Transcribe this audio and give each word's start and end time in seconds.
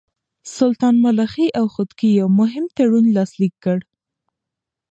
سلطان 0.57 0.95
ملخي 1.05 1.47
او 1.59 1.65
خودکي 1.73 2.09
يو 2.19 2.27
مهم 2.39 2.65
تړون 2.77 3.05
لاسليک 3.15 3.53
کړ. 3.63 3.79